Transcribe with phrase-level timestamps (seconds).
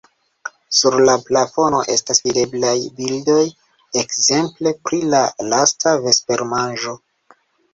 [0.75, 3.45] Sur la plafono estas videblaj bildoj
[4.01, 6.99] ekzemple pri La lasta vespermanĝo.